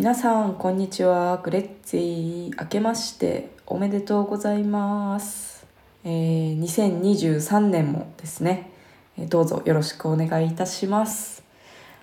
[0.00, 1.36] 皆さんこんにちは。
[1.44, 5.66] グレッツィ明けましておめでとうございます、
[6.04, 8.70] えー、2023年もですね。
[9.18, 11.42] えどうぞよろしくお願いいたします。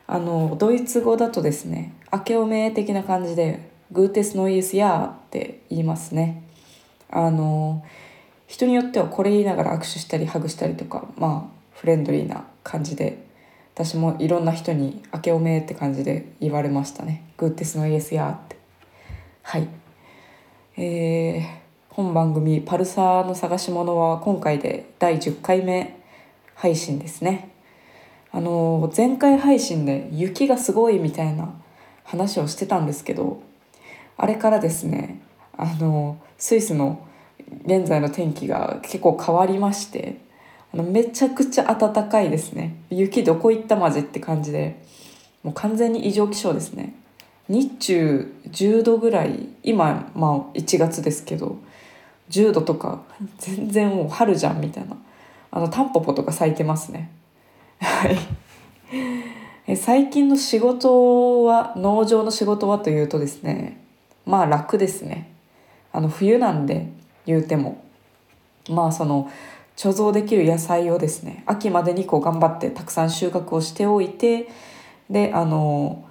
[0.05, 6.43] あのドイツ語だとですね明けおめ的な感じでグーテスノイエスヤーって言いますね。
[7.09, 7.83] あの
[8.45, 13.25] 人によってはこれ言いながら握手したりハグしたりとかまあフレンドリーな感じで
[13.77, 18.55] 私もいろんな人に「明けおめ」って感じで言われましたね「グーテスのイエスや」って。
[19.43, 19.67] はい。
[20.77, 21.43] えー、
[21.91, 25.95] 本番組「パルサーの探し物」は今回で第10回目
[26.55, 27.49] 配信ですね。
[28.31, 31.53] あの前回配信で雪がすごいみたいな
[32.03, 33.41] 話をしてたんですけど
[34.17, 35.21] あれからですね
[35.55, 37.05] あのスイスの
[37.65, 40.17] 現在の天気が結構変わりまして
[40.73, 42.75] あのめちゃくちゃ暖かいですね。
[42.89, 44.85] 雪どこ行ったマジって感じで。
[45.43, 46.93] もう完全に異常気象ですね。
[47.47, 51.57] 日中10度ぐらい今まあ1月ですけど
[52.29, 53.03] 10度とか
[53.37, 54.97] 全然もう春じゃんみたいな。
[55.49, 57.11] あのタンポポとか咲いてますね。
[57.79, 58.09] は
[59.67, 59.77] い。
[59.77, 63.81] 最近の仕事は農場の仕事はというとですね
[64.25, 65.31] まあ楽ですね。
[65.93, 66.89] あの冬なんで
[67.25, 67.83] 言うても。
[68.69, 69.31] まあその
[69.77, 74.49] 貯蔵できる野菜をですね秋までにこう頑張ってたくさん収穫をしておいて
[75.09, 76.03] であの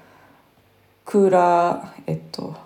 [1.04, 2.56] クーラーえっと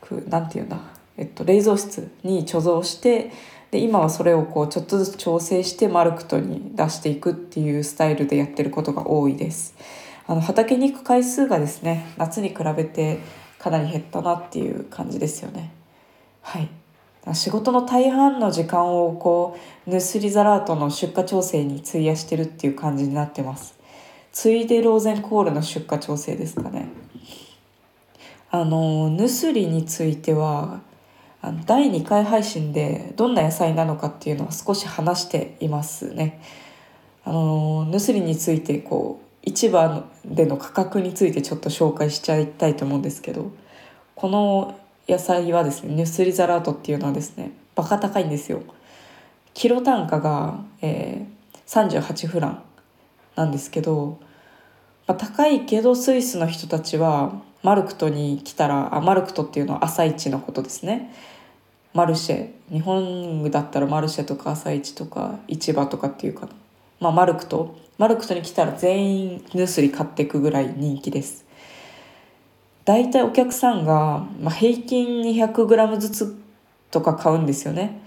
[0.00, 0.78] くなんていうんだ、
[1.16, 3.30] えっと、冷蔵室に貯蔵して
[3.70, 9.76] で今はそれをこうちょっとずつ調整してマルクトに出していくっていうスタイルでやってることが多いです。
[10.26, 13.20] あの畑に行く回数がですね夏に比べて
[13.58, 15.72] かなり減ったなっていう感じですよね。
[16.42, 16.79] はい
[17.34, 23.78] 仕事の大半の時間をこうヌスリザラートの出荷調整に費やしてるっていう感じになってます。
[24.32, 26.88] ついでローゼンコールの出荷調整ですかね。
[28.50, 30.80] あのヌスリについては
[31.42, 36.40] あの第2回配信でどんな野菜なのかっていうのは少し話していますね。
[37.24, 43.52] あのヌスリについてこう市場での価格についてちょっと紹介しちゃいたいと思うんですけど
[44.14, 44.78] この
[45.08, 48.62] 野菜はですねヌスリザラートっていうのはですねバカ高いんですよ。
[49.54, 52.62] キロ単価が、えー、38フラン
[53.36, 54.18] なんですけど、
[55.06, 61.12] まあ、高いけどスイスの人たちはマルクトに来たらあマルクトっていうのは朝市のことですね。
[61.92, 62.50] マルシェ。
[62.70, 66.48] 日本だったらマルシェとか朝市とか市場とかっていうか、
[67.00, 67.76] まあ、マルクト。
[67.98, 71.44] マルクトに来たら全員ヌスリ買っていくぐらい人気です。
[72.90, 76.36] 大体お客さんが、まあ、平均 200g ずつ
[76.90, 78.00] とか買うんですよね。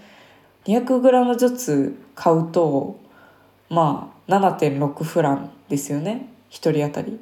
[0.66, 3.00] 200g ずつ買うと
[3.70, 6.28] まあ7.6フランですよね。
[6.50, 7.18] 1人当たり。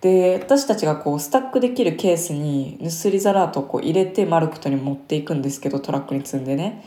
[0.00, 6.84] で私たちがこうスタックできるケースにヌスリザラートをこう入れてマルクトに持っていくんですけどトラックに積んでね。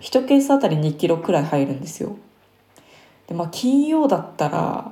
[0.00, 2.16] 1ケースあたり2キロくらい入るんですよ。
[3.28, 4.90] でまあ金曜だったら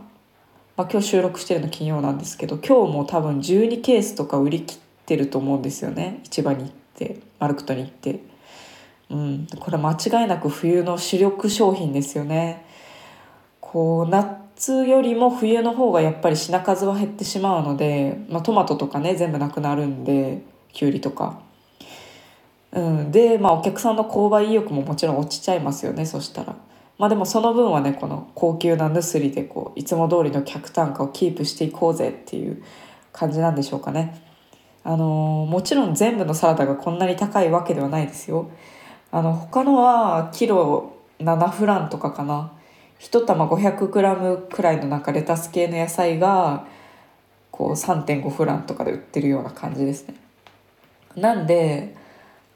[0.76, 6.20] まあ、今日収録してるの金曜なんですけど今日も多分12ケースとか売り切ってると思うんですよね。
[6.24, 8.20] 市場に行ってマルクトに行って。
[9.10, 9.46] うん。
[9.60, 12.64] これ間違いなく冬の主力商品ですよね。
[13.60, 20.42] こう夏よりも冬の方がやっぱり品数は減ってしまうので、まあ、トマトとかね全部なくなるんで
[20.72, 21.38] きゅうりとか。
[22.72, 23.12] うん。
[23.12, 26.56] でまあお客さんの購買意欲ももちろん落ちちゃいますよねそしたら。
[27.04, 32.62] まあでもその分はねこの高級なヌスリでこういつも通りの客単価をキープしていこうぜっていう
[33.12, 34.22] 感じなんでしょうかね。
[34.84, 38.50] あのー、もちろん全部のサラダがこんなに高いわけではないですよ。
[39.12, 42.52] あの他のはキロ7フランとかかな
[43.00, 46.66] 1玉 500g くらいのなんかレタス系の野菜が
[47.50, 50.14] こう3.5フランとかで売ってるような感じですね。
[51.16, 52.02] なんで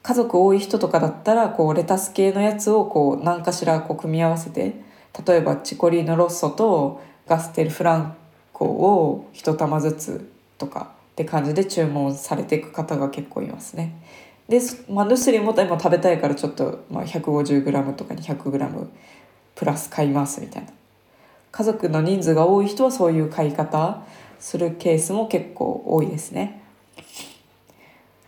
[0.09, 4.73] 家族多い人とかだったらこうレタス系のやつをこう何かしらこう組み合わせて
[5.23, 8.17] 例えばチコリーノロッソとガステルフラン
[8.51, 14.01] コを一玉ずつとかって感じで注文されていく方が結構いますね。
[14.47, 14.59] で、
[14.89, 18.87] まあ、ヌスリも今食べたいからちょっと、ま、150g とか 200g
[19.53, 20.71] プラス買いますみたいな
[21.51, 24.01] 家族の人数が多い人はそういう買い方
[24.39, 26.63] するケースも結構多いですね。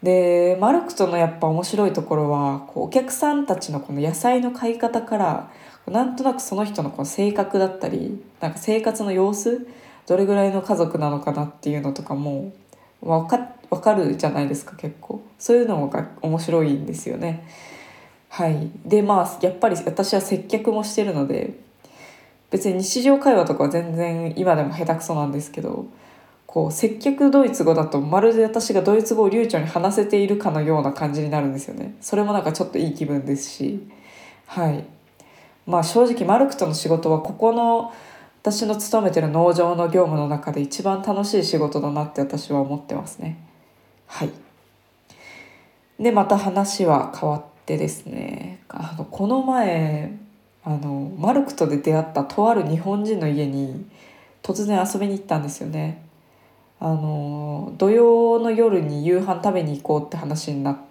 [0.04, 5.52] でマルクトのやっぱ面白いところはこうお客さんたちのこの野菜の買い方から
[5.88, 9.68] なんとなくその人のこの性格だったりなんか生活の様子
[10.08, 12.54] どれぐらいの家族なのかなっていうのとかも
[13.02, 13.38] 分か
[13.70, 17.48] 分かるじゃないですか結構そういうのが面白いんですよね。
[18.30, 21.54] はい、でまあやっぱり私は接客もしてるので
[22.50, 25.86] 別に日常会話とかは全然今でも下手くそなんですけど
[26.52, 31.96] こう接客ドイツ語だとまるで私がドイツ語を流暢に話せているかのような感じになるんですよね。
[32.02, 33.88] それもなんかちょっといい気分ですし。
[34.48, 34.84] はい。
[35.66, 37.94] まあ正直マルクとの仕事はここの
[38.42, 43.38] 私の勤めてる農場の業務の中で一番楽しい仕事だなって私は思ってますね。
[44.08, 44.32] はい。
[46.02, 48.60] でまた話は変わってですね。
[48.68, 50.12] あのこの前
[50.66, 53.86] あのマルクとで出会ったとある日本人の家に
[54.44, 56.11] 突然遊びに行ったんですよね。
[56.82, 60.82] あの土曜の夜に夕飯食べに行こうって話になって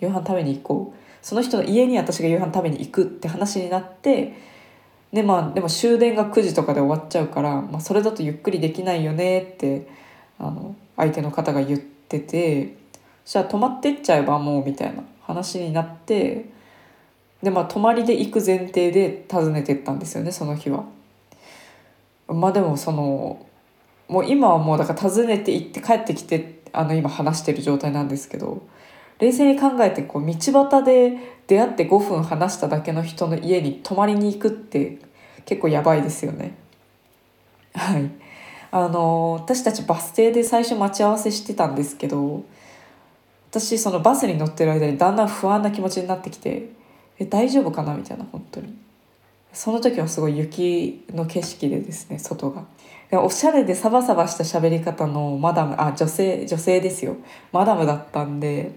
[0.00, 4.34] 夕飯食べに行こうその人の家に私が夕飯食べに行くって話になって
[5.12, 9.88] でまあでも終電が9時とかで終わっちゃうから、まあ、それだとゆっくりできないよねって
[10.38, 12.76] あの相手の方が言ってて
[13.24, 16.50] じゃあ泊まってっちゃえばもうみたいな話になって
[17.42, 20.84] でまあ泊まりで行く前提で訪ねてったんですよねその日は。
[22.28, 23.46] まあでもその
[24.08, 28.62] もう今はもうだから訪ねて行って帰ってきてあの今話してる状態なんですけど
[29.18, 34.98] 冷静に考えてこう道端で出会って5分話しただけの人の家に泊まりに行くって
[35.44, 36.56] 結構やばいですよね。
[37.74, 38.10] はい。
[38.72, 42.44] あの私たちバス停で最初待ち合わせしてたんですけど
[43.50, 46.70] 私そのバスに乗ってる間にだんだん不安な気持ちになってきて
[47.18, 47.94] え大丈夫かな？
[47.94, 48.76] みたいな本当に。
[49.52, 52.64] その時はすごい雪の景色でですね外が。
[53.12, 57.16] おしゃれでサバサバした喋り方のマダムあ女性女性ですよ
[57.52, 58.72] マダムだったんで、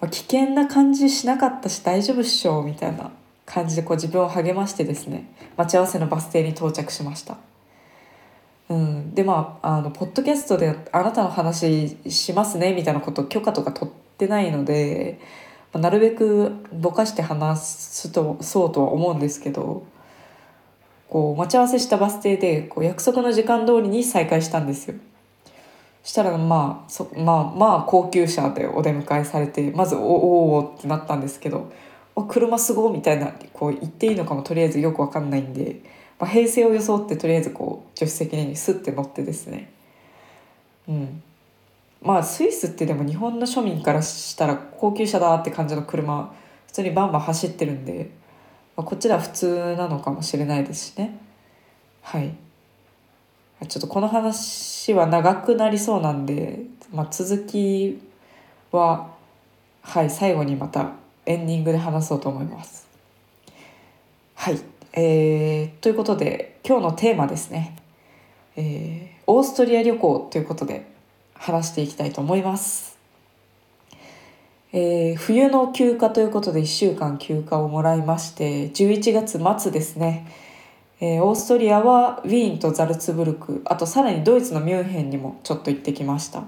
[0.00, 3.12] まあ、危険な感じしなかったし大丈夫っしょみたいな
[3.46, 7.38] 感じでこう自分を励ましてですね待ち合わせのバス停に到着しました。
[8.68, 15.18] うん、でまああのポッドキャストであなたの話しますねみたいなこと許可とか取ってないので、
[15.72, 19.86] まあ、なるべくぼかして話すとそうとは思うんですけど
[21.08, 24.96] こう待ち合わせしたバス停でこう約束の時間通りに再開したんですよ。
[26.02, 31.70] したらまあそまあまあ高級車でお出迎えされてまずおおおってなったんですけど
[32.28, 35.80] 「車すご」みたいなこう言っていいのかもとりあえずよく分かんないんで、
[36.18, 39.70] まあ、平成を装ってとりあえずこう助手席にスッて乗ってですね
[40.88, 41.22] うん
[42.00, 46.32] まあスイスってでも日本の庶民からしたら高級車だって感じの車
[46.68, 48.17] 普通にバンバン走ってるんで。
[48.78, 51.18] まあ、こちら普通なのかもしれないですしね。
[52.00, 52.32] はい。
[53.66, 56.60] ちょっとこの話は長くなりそうなんで、
[56.92, 58.00] まあ、続き
[58.70, 59.08] は
[59.82, 60.92] はい最後にまた
[61.26, 62.86] エンディングで話そうと思います。
[64.36, 64.60] はい。
[64.92, 67.76] えー、ということで今日のテーマですね、
[68.54, 70.86] えー、オーストリア旅行ということで
[71.34, 72.87] 話していきたいと思います。
[74.70, 80.30] えー、冬の休暇ということで1週間休暇をもらいまして11月末ですね、
[81.00, 86.44] えー、オーストリアはウィーンとザルツブルクあとさらにドイツのミュンヘンにもちょっと行ってきました。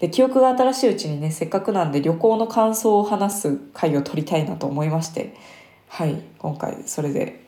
[0.00, 5.36] で記憶が新しいうちにねせっかくなんで旅行の感想を話す回を取りたいなと思いまして
[5.88, 7.44] はい今回それで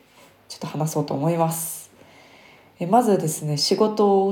[0.47, 1.89] ちょっと話そうと思います。
[2.79, 4.31] えまずですね仕事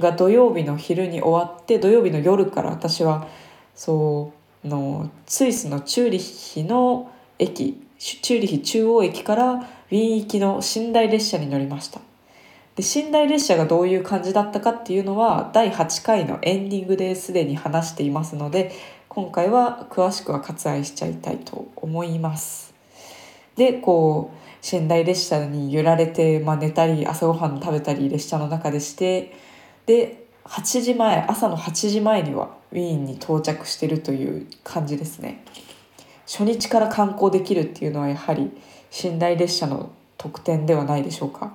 [0.00, 3.28] が土曜日の昼に終わって土曜日の夜から私は
[3.76, 12.00] そうのスイスのチューリッヒの駅チューリヒ中央駅からウィーン行きの寝台列車に乗りました。
[12.76, 18.72] で寝台列車がどういう感じだったかっていうのは第8回のエンディングですでに話していますので
[19.08, 22.74] 今回は詳しくは割愛しちゃいたいと思います。
[23.56, 29.34] でこう寝台列車に揺られて、まあ、寝たり朝ごはん食べたり列車の中でして
[29.86, 35.44] で8時前朝の8時前にはウィーンに到着してるという感じですね。
[36.26, 38.50] 初日から観光できるっていうのはやはり
[39.02, 41.52] 寝台列車の特典ではないでしょうか。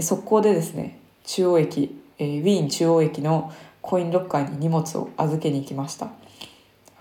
[0.00, 6.08] 速攻でですね中央駅、えー、ウィーン中央駅のコインロッカーに荷物を預けに行きました。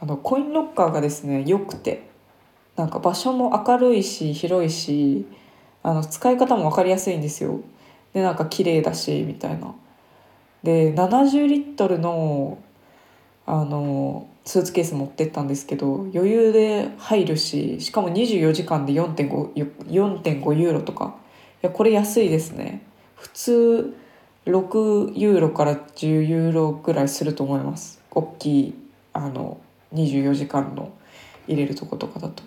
[0.01, 2.09] あのコインロッカーがですね良くて
[2.75, 5.27] なんか場所も明るいし広いし
[5.83, 7.59] あの使い方も分かりやすいんですよ。
[8.13, 9.75] でなんか綺麗だしみたいな。
[10.63, 12.57] で70リットルの
[13.51, 19.51] あのスーツケース持ってったんですけど余裕で入るししかも24時間で4.5
[19.87, 21.17] 4.5ユーロとか。
[21.61, 22.81] いやこれ安いですね。
[23.17, 23.95] 普通
[24.45, 28.01] 6ユーロから10ユーロぐらいすると思います。
[28.09, 28.73] 大きい
[29.11, 29.59] あの
[29.93, 30.93] 24時間の
[31.45, 32.43] 入れるとことかだと。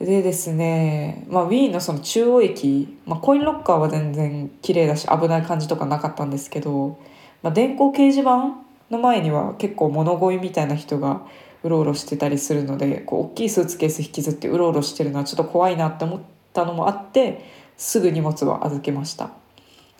[0.00, 6.98] でですね、まあ、ウィーンのその中央駅、まあ、コインロッカーは全然綺麗だし危ない感じとかなかったんですけど、
[7.42, 11.26] まあ、電光掲示板の前には結構物乞いみたいな人が
[11.62, 16.20] うろうろしてたりするのでこう大きいスーツケース引きずってうろうろしてるのはちょっと怖いなって思っ
[16.52, 17.44] たのもあって
[17.76, 19.30] すぐ荷物は預けました。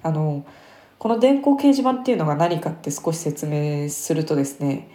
[0.03, 0.45] あの
[0.99, 4.91] この電光掲示板っていうのが何かって少し説明するとですね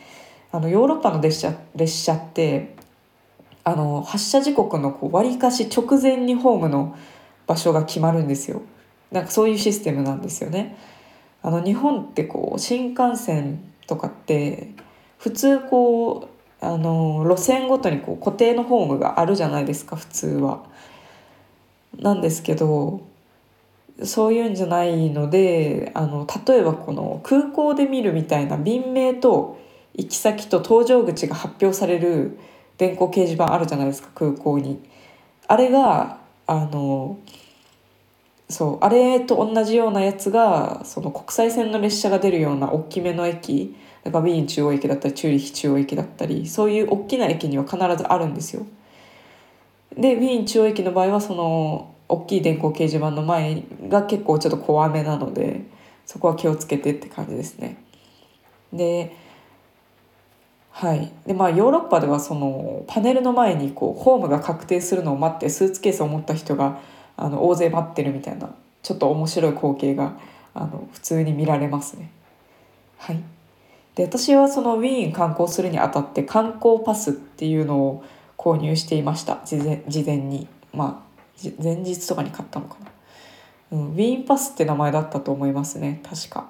[0.51, 2.75] あのヨーロッパの列車列車って
[3.63, 6.97] あの発車時刻のこう割かし直前にホームの
[7.45, 8.61] 場所が決まるんですよ
[9.11, 10.77] なんかそういうシステムなんですよね
[11.41, 14.69] あの日本ってこう新幹線とかって
[15.17, 16.29] 普通こ
[16.61, 20.63] うあの路線ごとにこう固定のホームがあるじゃないですか普通は。
[21.97, 23.01] なんですけど
[24.03, 29.59] そういうんじゃないのであの例えばこの空港で見るみたいな便名と
[29.95, 32.37] 行き先と搭乗口が発表される
[32.77, 34.79] 電光掲示板あるじゃないですか空港に。
[35.47, 37.17] あれがあの
[38.49, 48.65] そうあれと同じようなやつがその国際線の列車が出るような大きめの駅だからウィーン中央駅だったりチューリヒ中央駅だったりそういう大きな駅には必ずあるんですよ。
[49.95, 55.65] でウィーン中央駅の場合はその大きい電光掲示板の前が結構ちょっと怖めなので
[56.05, 57.83] そこは気をつけてって感じですね。
[58.73, 59.15] で
[60.71, 66.79] はいでまあヨーロッパではそのパネルの前にこうホームが確定するのを待ってスーツケースを持った人が
[67.21, 68.49] あの大勢待ってるみたいな
[68.81, 70.17] ちょっと面白い光景が
[70.53, 72.11] あの普通に見られますね。
[72.97, 73.21] はい。
[73.95, 78.03] で私はそのウィーン観光するにあたって観光パスっていうのを
[78.37, 79.41] 購入していました。
[79.45, 80.47] 事前事前に。
[80.73, 81.09] まあ
[81.61, 82.77] 前日とかに買ったのか
[83.71, 86.01] な、うん、ウィーンパスって名前だったと思いますね。
[86.03, 86.49] 確か。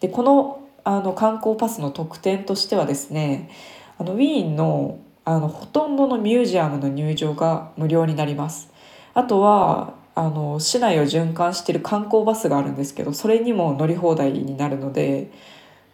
[0.00, 3.50] でこのあの観光パスの特典としてはですね
[3.98, 8.70] あのウィーンのあのほとんどのミュージアムの入場が無料になります。
[9.16, 15.30] あとはあの市内を循環してる観光バスがあるんですけどそれにも乗り放題になるので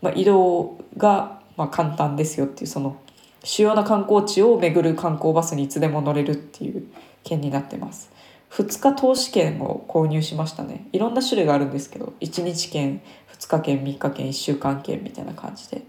[0.03, 3.01] まあ、移動がまあ簡単ですよっていうその
[3.45, 6.87] 主要な観光地を巡る観光バスにいつでも乗れるっていう
[7.25, 8.11] 券になってます。
[8.51, 10.87] 2日投資券を購入しましたね。
[10.93, 13.01] いろんな種類があるんですけど1日券
[13.33, 15.83] 2日券3日券1週間券みたいな感じで。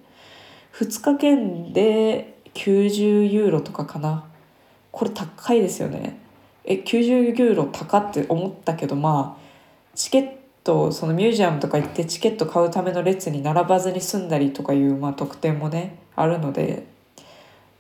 [0.73, 4.25] 2日券で90ユーロとかかな。
[4.91, 6.19] これ高いですよね。
[6.65, 9.43] え90ユーロ高って思ったけどまあ
[9.96, 10.29] チケッ
[10.63, 16.86] とそのミュージアムとか行ってチケット買うための列に並ばずに済んだりとかいう、まあ、特典もねあるので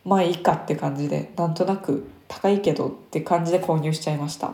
[0.03, 4.53] まあいいかって感じでなんとなく高いけどって感じで購入しちゃいました。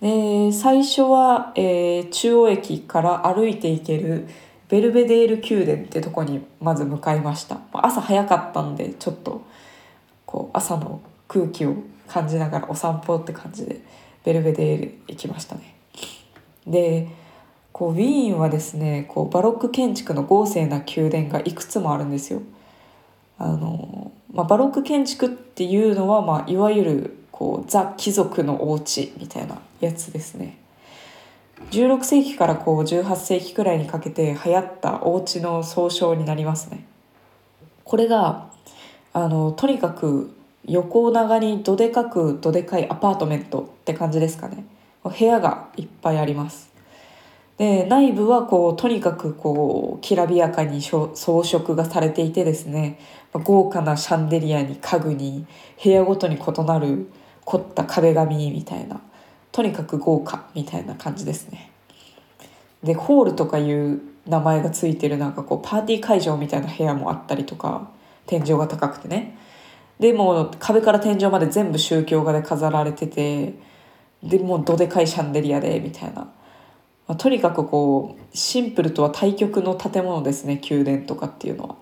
[0.00, 4.28] で最初は、えー、中央駅から歩いて行ける
[4.68, 7.58] ベルベデール宮殿ってとこにまず向かいました。
[7.72, 9.42] 朝早かったんでちょっと
[10.24, 11.74] こう朝の空気を
[12.08, 13.80] 感じながらお散歩って感じで
[14.24, 15.74] ベルベデール行きましたね
[16.66, 17.08] で
[17.72, 22.42] こうウィーンはですねこうバロック建築の豪勢な宮殿がいくつもあるんですよ。
[23.38, 30.58] あのまあ、バロック建築っていうのは、まあ、いわゆるこうザ貴族のお家みたいなやつですね。
[31.70, 36.84] 16世紀からこう18世紀くらいにかけて流行ったお家の総称になりますね。
[37.84, 38.50] これが
[39.12, 40.34] あのとにかく
[40.68, 44.64] 横長にどでかくどでかいアパートメントって感じですかね。
[45.02, 46.70] 部屋がいっぱいあります。
[47.56, 53.00] で内部はこうとにかくこうきらびやかに装飾がされていてですね
[53.32, 55.44] 豪華なシャンデリアに家具に
[55.82, 57.10] 部屋ごとに異なる
[57.44, 59.00] 凝った壁紙みたいな
[59.50, 61.72] とにかく豪華みたいな感じですね。
[62.84, 67.88] でホールとかいう名前がついてるなんかこうパーティー会場みたいな部屋もあったりとか
[68.26, 69.36] 天井が高くてね
[70.00, 73.54] でも壁から天井まで全部宗教画で飾られてて
[74.22, 76.32] でもうどでかいシャンデリアでみたいな、ま
[77.08, 81.76] あ、とにかくこうシンプルとは対極の建物ですね宮殿とかっていうのは。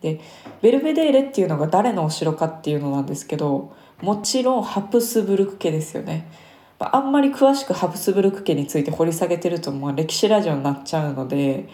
[0.00, 0.20] で
[0.62, 6.30] ベルベデーレっていうのが誰のお城かっていうのなんですけどもちろんハプスブルク家ですよね。
[6.78, 11.68] あんまり詳しくハプスブルク家について掘り下げてるとまあ歴史ラジオになっちゃうので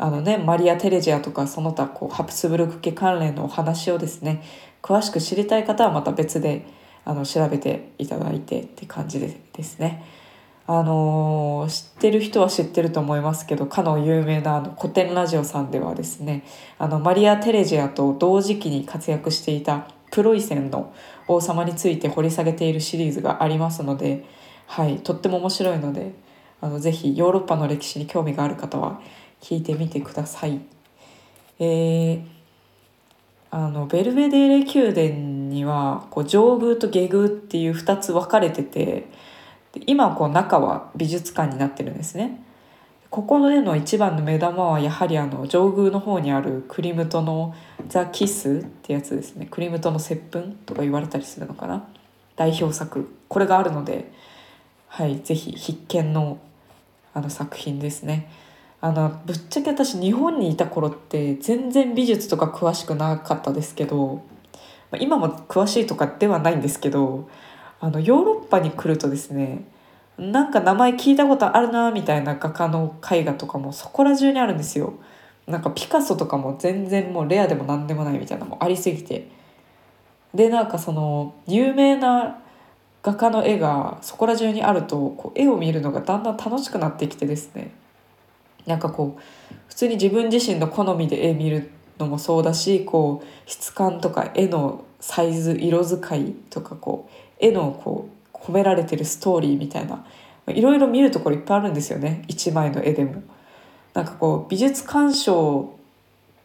[0.00, 4.44] あのねマリア・テレジアとかその他こうハプスブルク家関連のお話をですね
[4.80, 6.66] 詳しく知りたい方はまた別で
[7.04, 10.04] あの調べていただいてって感じでですね。
[10.70, 16.44] あのー、知ってる人は知ってると思いますけどかの有名なあの古典ラジオさんではですね
[16.78, 20.92] あのマリア・テレジアと同時期に活躍していたプロイセンの
[21.26, 24.26] 王様について掘り下げているシリーズがありますので、
[24.66, 26.12] はい、とっても面白いので
[26.60, 29.00] あのぜひヨーロッパの歴史に興味がある方は
[29.40, 30.60] 聞いてみてください。
[31.58, 32.22] えー、
[33.50, 39.08] あのベルベデーレ宮殿にはこう上宮と下宮っていう2つ分かれてて
[39.86, 42.44] 今こう中は美術館になってるんですね。
[43.10, 47.54] ここでの一番の目玉はやはりあの上宮の方にあるクリムトの
[47.88, 51.88] ザ・キスってやつですねクリムトの接吻とか言われたりするのかな
[52.36, 54.12] 代表作これがあるので
[54.88, 56.38] はい是非必見の
[57.14, 58.30] あの作品ですね。
[58.80, 64.22] あのぶっちゃけ私日本にいた頃って全然美術とか詳しくなかったですけど
[65.00, 67.28] 今も詳しいとかではないんですけど
[67.80, 69.64] あのヨーロッパに来るとですね
[70.16, 74.94] なんか名前聞いたことあるなみたいな画家の絵画とかもそこら中にあるんですよ。
[75.46, 79.30] なんかピカソとかも全然もうレアでも何でもないみたいなのもありすぎて
[80.34, 82.40] でなんかその有名な
[83.02, 87.72] 画家の絵がそこら中にあるとこう絵を見るのがだんだん楽しくなってきてですね
[88.68, 89.22] なんかこう
[89.68, 100.04] 普通に自分自身の好みで絵見るのもそうだしこう質感とか絵のサイズ色使いとかこう絵のこう込められてるストーリーみたいな
[100.46, 102.24] いろいろ見るところいっぱいあるんですよね。
[102.26, 103.22] 一枚の絵でも。
[103.92, 105.74] なんかこう美術鑑賞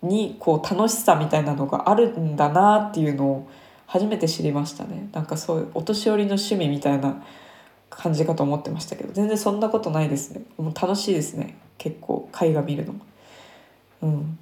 [0.01, 3.49] にこう楽しさみたいなのがあるんだなっていうのを
[3.85, 5.07] 初めて知りましたね。
[5.13, 7.23] なんかそういうお年寄りの趣味みたいな
[7.89, 10.41] 感じかと思ってましたけど全然そんなことないですね。
[10.57, 11.57] もう楽しいですね。
[11.77, 12.95] 結構絵画見るの。
[14.03, 14.39] うん。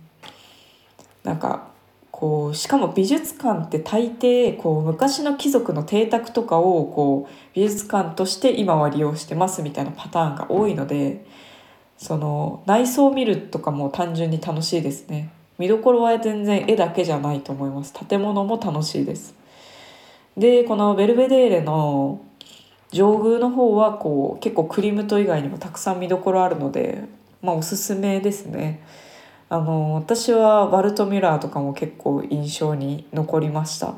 [1.24, 1.72] なんか
[2.12, 11.26] こうしかも美術館って大抵こう昔の貴族の邸宅とかをこう美術館として今は利用してますみたいなパターンが多いので
[11.98, 15.32] その内装を見るとかも単純に楽しいですね。
[15.58, 17.94] 見どころは全然絵だけじゃないと思います。
[18.08, 19.36] 建物も楽しいです。
[20.38, 22.22] でこのベルベデーレの
[22.92, 27.04] 上宮の方はこう結構クリムト以外にもたくさん見どころあるので
[27.42, 28.82] まあおすすめですね。
[29.50, 33.96] あの私はバルト・ミュラーとかも結構印象に残りました。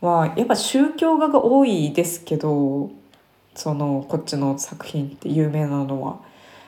[0.00, 2.90] まあやっぱ宗教画が多いですけど
[3.54, 6.20] そのこっちの作品って有名なのは。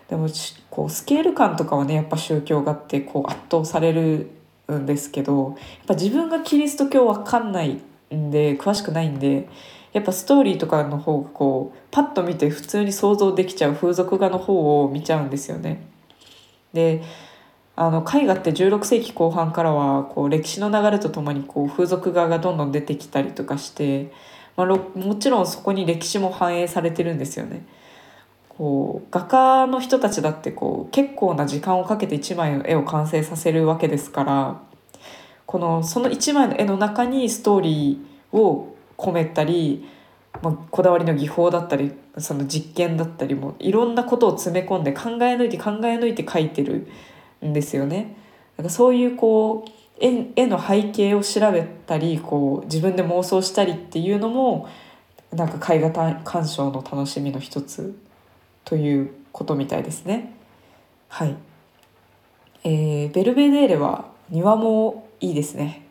[0.08, 0.28] でも
[0.70, 4.30] こうスケール感とかはねやっぱ宗教画ってこう圧倒される
[4.70, 7.80] んですけどやっぱ自分がキリスト教わかんない
[8.14, 9.48] んで詳しくないんで
[9.94, 15.86] やっぱストーリーとかの方がこうパッと見て普通に想像できちゃう風俗画の方を見ちゃうんですよね。
[16.74, 17.02] で
[17.76, 24.12] あの絵画って16世紀後半からはこう歴史の流れとともにこう風俗画がどんどん出てきたりとかして、
[24.56, 27.64] まあ、もちろんそこに歴史も反映されてるんですよね。
[28.48, 34.60] こう画家の人たちだってこう結構な時間をかけて1枚の絵を完成させるわけですから
[35.46, 39.88] このその1枚の絵の中にストーリーを込めたり、
[40.42, 46.88] まあ、こだわりの技法だったりその実験だったりもいろんなことを詰め込んで考え抜いて考え抜いて描いてる
[47.44, 48.16] んですよね。
[48.56, 54.68] なんかそういうこう絵絵の背景を調べたりこう自分で妄想したりっていうのも
[55.32, 57.96] なんか絵画鑑賞の楽しみの一つ
[58.64, 60.34] ということみたいですね。
[61.08, 61.36] はい、
[62.64, 65.86] えー、ベルベデーレは庭もいいですね。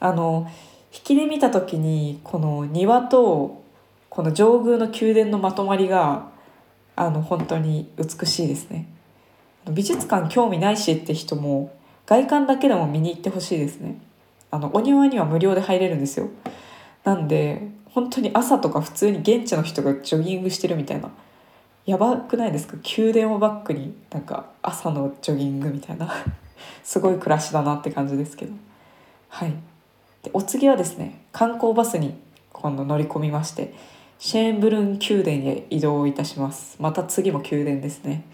[0.00, 0.48] あの
[0.94, 3.62] 引きで見た時にこの庭と
[4.10, 6.28] この上宮の宮殿のまとまりが
[6.96, 8.88] あの本当に美しいですね。
[9.70, 11.72] 美術館興味ないしって人も
[12.04, 13.98] 外観だけでも見に行ってほしいですね。
[14.50, 16.28] あのお庭には無料で入れるんですよ。
[17.04, 21.10] なんで本当に朝とか普通に現地の人がジョギングしてるみたいな
[21.86, 22.76] やばくないですか？
[22.98, 26.12] 宮殿をバックになんか朝のジョギングみたいな
[26.84, 28.52] すごい暮らしだなって感じですけど
[29.30, 29.54] はい
[30.22, 32.14] でお次はですね観光バスに
[32.52, 33.74] 今度乗り込みまして
[34.18, 36.76] シェーンブルン宮殿へ移動いたします。
[36.78, 38.24] また次も宮殿ですね。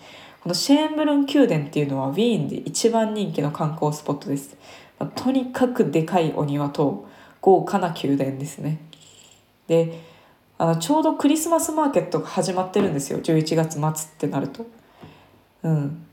[0.42, 4.57] このシェーンブルン宮殿っていうのはウィーンで一番人気の観光スポットです、
[4.98, 7.09] まあ、とにかくでかいお庭と
[7.40, 8.81] 豪華な宮殿ですね。
[9.66, 9.98] で
[10.59, 13.20] あのちょうどクリスマスマーケットが始まってるんですよ。
[13.20, 14.66] 11月末ってなると。
[15.62, 16.07] うん、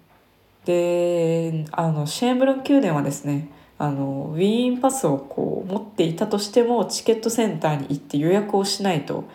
[0.63, 9.25] であのシェーンブルン宮殿はですねあのウィーンパスをこう持っていたとしてもチケットセンターに行って予約をしないと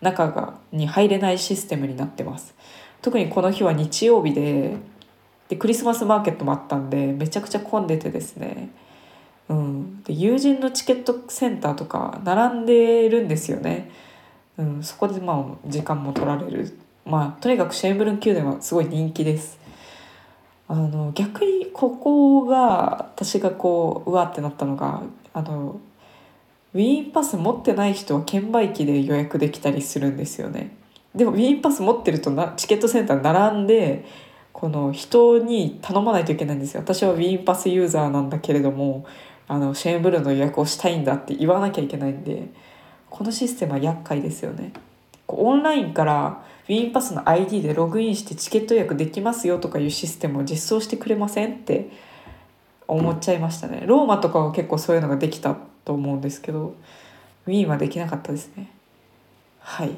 [0.00, 2.54] 中がに入れないシステムになってます。
[3.02, 4.76] 特にこの日は日曜日で
[5.48, 8.70] でクリスマスマーケットもあったんでめちゃくちゃ混んでてですね、
[9.48, 13.90] うん、で友人のチケットセンターとか並んでるんですよね。
[14.56, 16.78] うん、そこでまあ時間も取られる。
[17.04, 19.59] まあとにかくシェーンブルン宮殿はすごい人気です。
[20.70, 25.02] あの逆にここが私がこううわってなったのが
[25.32, 25.80] あの
[26.74, 30.76] ウィーンパス持ってない人は券売機で予約できたりするんですよね
[31.12, 34.04] でもウィーンパス持ってるとなチケットセンター並んで
[34.52, 39.04] この人に頼まないといけないんですよ私はウィーンパスユーザーなんだけれども
[39.48, 42.46] あのシェーンブルンの予約をしたいんだって言わなきゃいけないんで
[43.08, 44.72] このシステムは厄介ですよね。
[45.32, 51.90] オンラインからウィーンパスの ID でログインしてチケット予約できますよとかいうシステムを実装してくれませんって
[52.86, 53.84] 思っちゃいましたね。
[53.86, 56.74] ローマとかは結構そういうのができたと思うんですけど
[57.46, 58.70] ウィーンはできなかったですね。
[59.60, 59.90] はい。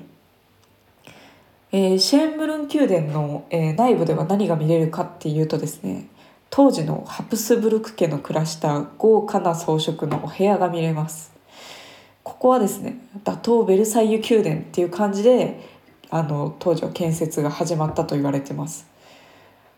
[1.72, 6.06] えーシェーンブルン宮殿の、えー内部では何が見れるかっていうとですね
[6.50, 11.31] 当時のハプスブルク家の暮らした豪華な装飾のお部屋が見れます
[12.22, 15.60] ここはですね打倒ベルサイユ宮殿っていう感じで
[16.10, 18.86] あの当時は建設が始まったと言われてます。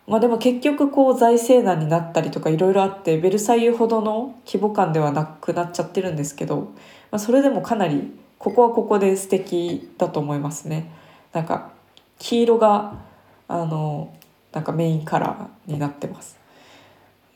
[0.07, 6.72] まあでも結局こう財政難になったりとかいろいろあってベルサイユほどの規模感ではなくなっちゃってるんですけど、
[7.11, 10.90] まあ、それでもかなりここはここで素敵だと思いますね。
[11.33, 11.70] なんか
[12.18, 13.00] 黄色が
[13.48, 14.12] あの
[14.52, 16.38] なんかメインカラーになってます。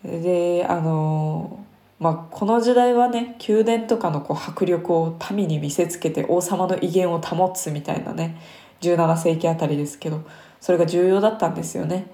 [0.05, 1.65] であの
[1.99, 8.41] まあこの時代はね宮殿とかのこう迫力を民に見せつけて王様の威厳を保つみたいなね
[8.81, 10.23] 17世紀あたりですけど
[10.61, 12.07] それが重要だったんですよね。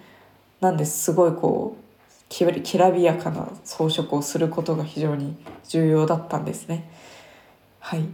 [0.60, 1.84] なんですごいこう
[2.28, 5.36] きらびやかな装飾をすることが非常に
[5.68, 6.90] 重要だったんですね。
[7.80, 8.04] はい。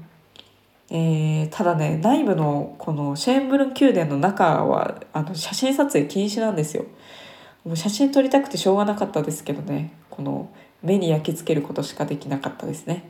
[0.90, 6.84] えーただね内部のこのシェーンブルン宮殿の中はあの写真撮影禁止なんですよ。
[7.64, 10.50] もう写真撮りたくてしょうがなかったですけどねこの
[10.82, 13.08] 目に焼き付けることしかできなかったですね。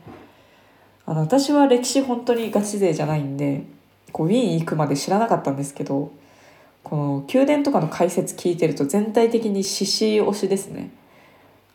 [1.05, 3.63] あの私は歴史本当にガチ勢じゃないんで
[4.11, 6.11] こうウィーン行くまで知らなかったんですけど
[6.83, 10.91] この宮殿とかの解説聞いてると全体的に獅子推しですね。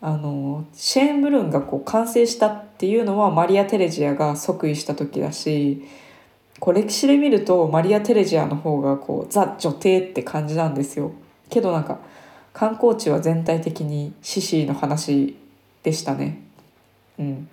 [0.01, 5.83] あのシェーンブルンがこう完成したっていうのはマリア・テレジアが即位した時だし
[6.61, 11.13] こう歴史で見るとマリア・テレジアの方がこうザ女帝って感じなんですよ。
[11.49, 11.99] けどなんか
[12.53, 15.37] 観光地は全体的に獅子の話
[15.87, 16.43] でしたね。
[17.17, 17.49] うん。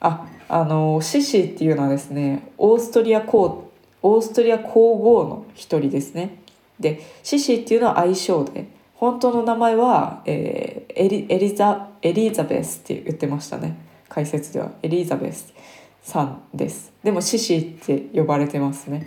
[0.00, 3.70] ああの獅子っていうのはですねオーストリア皇
[4.02, 6.42] オーストリア皇后の一人ですね。
[6.80, 13.78] で獅子っていうのは愛称で本当の名前は、えーエリエリザエリザベスって言ってましたね。
[14.08, 15.54] 解説ではエリザベス
[16.02, 16.92] さんです。
[17.04, 19.06] でも獅子って呼ばれてますね。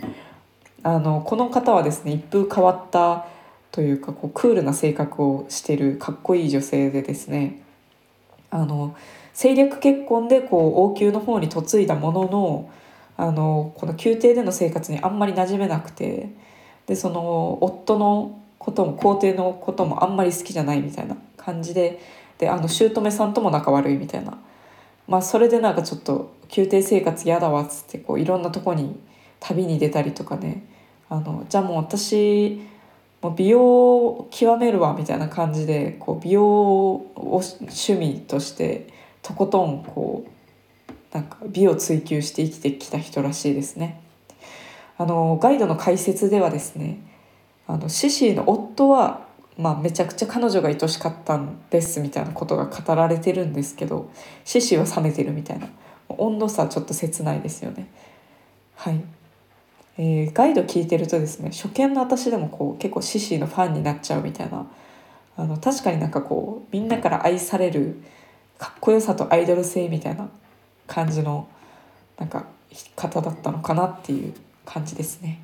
[0.82, 3.26] あのこの方はですね一風変わった
[3.70, 7.65] というかこうクールな性格をしてるかっこいい女性でですね。
[8.50, 8.96] あの
[9.32, 12.70] 政略結婚でこう王宮の方に嫁いだものの
[13.18, 16.30] あのこの宮廷での生活にあんまり馴染めなくて
[16.86, 22.00] でその夫のことも皇帝のこともあんまり好きじゃないみたいな感じで
[22.38, 24.38] であの姑さんとも仲悪いみたいな。
[25.08, 28.98] まあそれでなんかちょっと宮廷生活嫌だわっつってこういろんなとこに
[29.38, 30.64] 旅に出たりとかね。
[31.08, 32.60] あのじゃあもう私
[33.22, 38.88] もう美容を極めるわみたいな感じでこう美容を趣味として
[39.22, 44.00] とことんこうなんか美を追求して生きてきた人らしいですね。
[44.98, 47.00] あのガイドの解説ではですね
[47.66, 49.26] あのシシーの夫は、
[49.58, 54.10] まあ、めちゃくちゃ彼女が愛しかったんですみたいなことが語られてるんですけど
[54.44, 55.68] シシーは冷めてるみたいな
[56.08, 57.88] 温度差ちょっと切ないですよね。
[58.76, 59.02] はい
[59.98, 64.66] えーガイド聞いてるとですね初見の私でもこう結構シシーのファンになっちゃうみたいな
[65.36, 68.02] あの確かになんかこうみんなから愛される
[68.58, 70.28] かっこよさとアイドル性みたいな
[70.86, 71.48] 感じの
[72.18, 72.46] なんか
[72.94, 75.40] 方だったのかなっていう感じですね。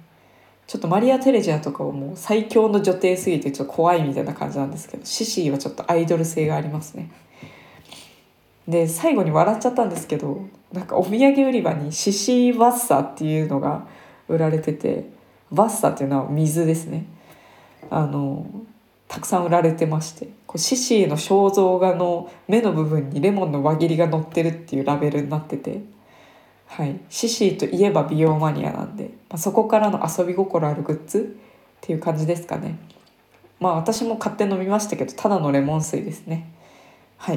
[0.67, 7.11] ちょっとマリア・テレジアとかはもう最強の女帝すぎてちょっと怖いみたいな感じなんですけどシシーはちょっとアイドル性がありますね。
[8.67, 13.87] で最後に笑っちゃったんですけどなんかお土産売り場にシシーワッサーっていうのが
[14.33, 15.09] 売られてて
[15.53, 17.07] ワッサっていうのは水ですね。
[17.91, 18.47] あの
[19.09, 25.83] たくさん売られてましてこうシシーの肖像画の目の部分にレモンの輪切りが載ってるっていうラベルになってて、
[26.67, 32.79] はい、シシーといえば美容マニアなんで、まあ、そこからの遊び心あるグッズっていう感じですかね。
[33.61, 36.51] まあ私も買って飲みましたけどただのレモン水ですね。
[37.19, 37.37] はい、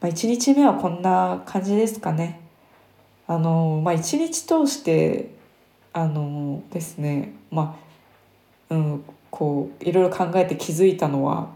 [0.00, 2.40] まあ、1日目はこんな感じですかね。
[3.26, 5.37] あのまあ一日通して
[5.98, 7.76] あのですねま
[8.70, 11.50] あうんこういろいろ考えて気づいたのは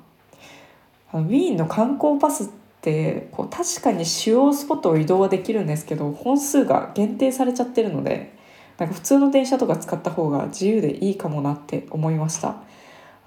[1.12, 2.46] あのウィーンの観光バスっ
[2.81, 8.35] てこう確かに主要スポットを移動はできるんですけど本数が限定されちゃってるので
[8.78, 12.57] なんか普通の電車とか使った方が自由でいいかもなって思いました。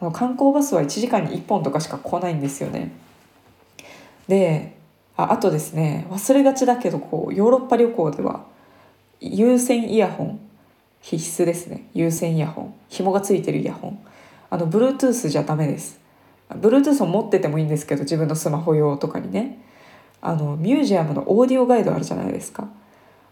[0.01, 2.91] あの観光バスは1時間に1本とかしか来ないんですよね。
[4.27, 4.75] で
[5.15, 8.43] ああとですね忘れがちだけどこうヨーロッパ旅行では
[9.21, 10.44] 有線イヤホン
[11.05, 11.87] 必須ですね。
[11.93, 12.73] 有線イヤホン。
[12.89, 13.99] 紐がついてるイヤホン。
[14.49, 15.99] あの Bluetooth じゃダメです。
[16.49, 19.59] Bluetooth を持っててもいいんですけど自分のスマホ用とかにね。
[20.19, 22.67] あのミュージアムのオーディオガイドあるじゃないですか。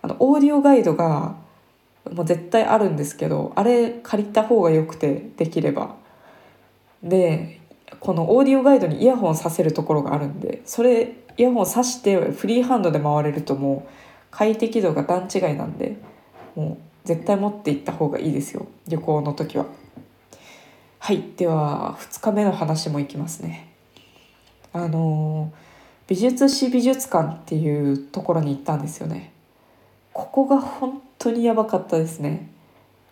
[0.04, 1.36] あのオーディオガイドが
[2.12, 5.96] もう絶対あるんですけどあれ借りた方がよくてできれば。
[7.02, 7.60] で
[8.00, 13.90] このオーディオガイドにイヤホンさせるところがあるんでそれイヤホンさしてフリーハンドで回れるともう
[14.30, 15.98] 快適度が段違いなんで
[16.56, 18.68] もう絶対持って行った方がいいですよ。
[18.88, 19.66] 旅行の時は。
[21.00, 21.24] はい。
[21.36, 23.74] では2日目の話もいきますね。
[24.72, 25.52] あの
[26.08, 29.34] 美術史美術館っていうところに行ったんですよね。
[30.13, 32.50] ここが本当にやばかったですね。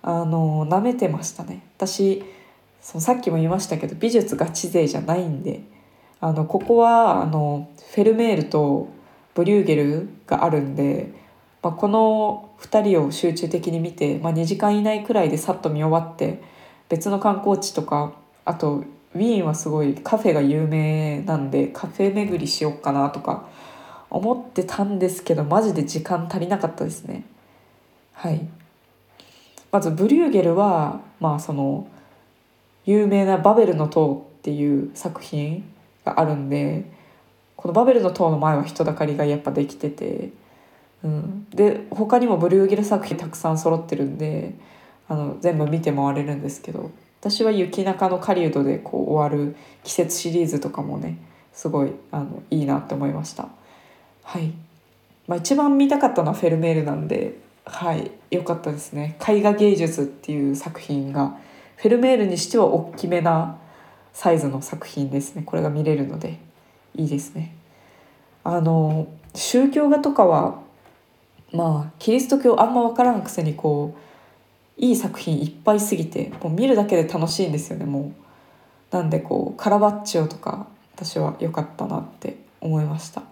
[0.01, 1.63] あの舐めてましたね。
[1.77, 2.23] 私
[2.81, 5.61] そのさっきも言いましたけど美術ガチ勢じゃないんで
[6.19, 8.89] あのここはあのフェルメールと
[9.33, 11.13] ブリューゲルがあるんで、
[11.61, 16.41] まあ、この2人を集中的に見て、まあ、2時間以内くらいでさっと見終わって
[16.89, 18.13] 別の観光地とか
[18.45, 23.47] あとウィーンはすごいカフェが有名なんでカフェ巡りしようかなとか
[24.09, 27.23] 思ってたんですけどマジで時間足りなかったですね。
[28.13, 28.45] はい。
[29.71, 31.87] まずブリューゲルはまあその
[32.85, 35.63] 有名な「バベルの塔」っていう作品
[36.03, 36.85] があるんで
[37.55, 40.31] このバベルの塔の前は人だかりがやっぱできてて、
[41.03, 44.53] うん、で他にもブリューゲル作品たくさん揃ってるんで
[45.07, 51.17] あの全部見て回れるんですけど私は雪中の狩人でこう終わる季節シリーズとかもね
[51.53, 53.49] すごいあのいいなって思いました。
[54.23, 54.53] はい、
[55.27, 57.35] まあ、一番見たかったのはフェルメールなんで
[57.65, 58.11] はい。
[58.31, 59.17] 良かったですね。
[59.27, 61.37] 絵画芸術っていう作品が
[61.75, 63.57] フェルメールにしては大きめな
[64.13, 65.43] サイズの作品ですね。
[65.45, 66.39] これが見れるので
[66.95, 67.55] いいですね。
[68.43, 70.61] あの宗教画とかは
[71.51, 78.95] まあキリスト教あんま分からんくせにこういい作品いっぱいすぎてもう見るだけで楽しいんですよねもう。
[78.95, 83.23] なんでこうカラバッチョとか私は良かったなって思いました。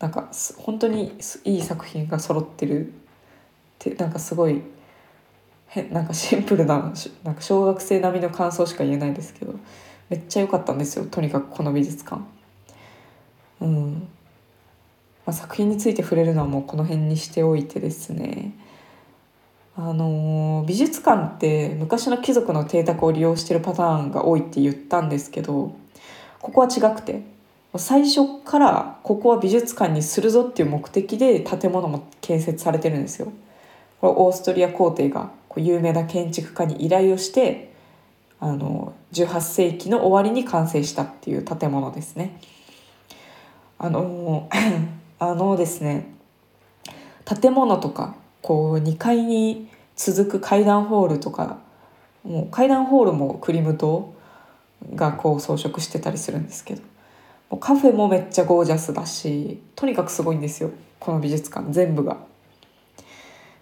[0.00, 2.92] なんか本当にいい作品が揃ってるっ
[3.78, 4.62] てなんかすごい
[5.68, 6.92] へなんかシンプルな
[7.24, 9.54] なんか小学生並みの感想しか言えないですけど
[10.08, 12.22] めっちゃ良かったんですよとにかくこの美術館。
[13.60, 14.08] うん、
[15.28, 18.54] まあ、作品について触れるのはもうこの辺にしておいてですね
[19.76, 25.76] あの美術館って昔の貴族の邸宅を利用してるパターンが多いって言ったんですけど
[26.40, 27.24] ここは違くて
[27.76, 33.30] 最初からここは美術館にするぞっていう目的で建物も建設されてるんですよ。
[34.00, 37.74] これオーストリア皇帝がこう有名な建築家に依頼をして
[38.40, 42.40] あの18世紀の終わりに完成したっていう建物ですね。
[43.78, 44.48] あの
[45.18, 46.12] あのですね
[47.24, 51.58] 建物とかこう2階に続く階段ホールとか
[52.24, 54.14] もう階段ホールもクリムト
[54.94, 56.82] がこう装飾してたりするんですけど
[57.50, 62.18] もうカフェもめっちゃゴージャスだしとにかくすごいんですよこの美術館全部が。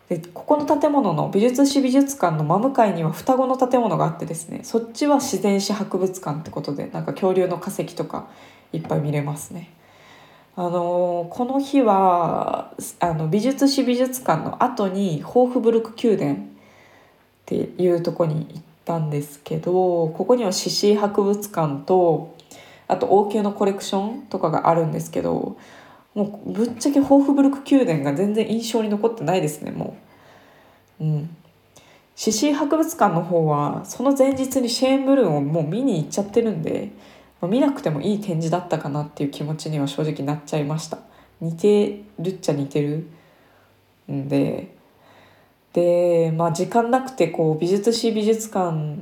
[0.09, 8.29] でここの建物の美術史美術館の真向かいには双子の建物があってですねそっちは自然史博物館ってことでなんか恐竜の化石とか
[8.73, 9.71] いっぱい見れますね。
[10.59, 16.37] あのこの日はあの美術史美術館の後にホーフブルク宮殿っ
[17.45, 22.35] ていうとこに行ったんですけどここには獅子博物館と
[22.89, 25.59] あと王宮のコレクションとかがあるんですけど
[26.15, 29.97] もうぶっちゃけホーフブルク宮殿が全然印象に残ってないですねも
[31.01, 31.05] う。
[31.05, 31.37] うん
[32.19, 36.89] 獅子博物館の方はその前日にシェーンブルーンをもう見に行っちゃってるんで
[37.43, 40.99] 見なくてもいい展示だったかなっていう気持ちには正直なっちゃいました。
[41.41, 43.09] 似てるっちゃ似てる。
[44.11, 44.75] んで
[45.73, 48.99] でまあ時間なくてこう美術史美術館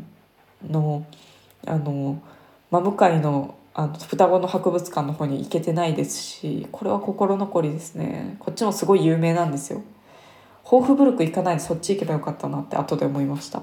[0.68, 1.06] の
[1.66, 2.20] あの
[2.70, 8.36] 真向かいのあの双子の博物館の方に行けてないですしこれは心残りですね。
[8.40, 9.82] こっちもすごい有名なんですよ。
[10.62, 13.62] ホーフブルク行かないでそっち行けばよかったなって後で思いました。